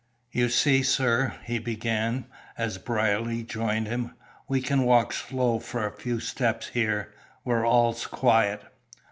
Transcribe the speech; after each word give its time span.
"You 0.31 0.49
see, 0.49 0.81
sir," 0.81 1.35
he 1.45 1.59
began, 1.59 2.25
as 2.57 2.79
Brierly 2.79 3.43
joined 3.43 3.85
him, 3.85 4.15
"we 4.47 4.59
can 4.59 4.81
walk 4.83 5.13
slow 5.13 5.59
for 5.59 5.85
a 5.85 5.91
few 5.95 6.19
steps 6.19 6.69
here, 6.69 7.13
where 7.43 7.63
all's 7.63 8.07
quiet." 8.07 8.63